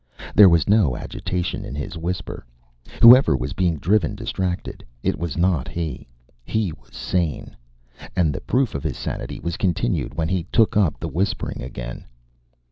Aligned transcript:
There 0.33 0.49
was 0.49 0.67
no 0.67 0.97
agitation 0.97 1.63
in 1.63 1.75
his 1.75 1.95
whisper. 1.95 2.43
Whoever 3.03 3.37
was 3.37 3.53
being 3.53 3.77
driven 3.77 4.15
distracted, 4.15 4.83
it 5.03 5.19
was 5.19 5.37
not 5.37 5.67
he. 5.67 6.07
He 6.43 6.71
was 6.73 6.95
sane. 6.95 7.55
And 8.15 8.33
the 8.33 8.41
proof 8.41 8.73
of 8.73 8.83
his 8.83 8.97
sanity 8.97 9.39
was 9.39 9.57
continued 9.57 10.15
when 10.15 10.29
he 10.29 10.45
took 10.51 10.75
up 10.75 10.99
the 10.99 11.07
whispering 11.07 11.61
again. 11.61 12.05